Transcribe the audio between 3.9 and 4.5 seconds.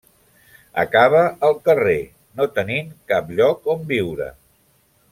viure.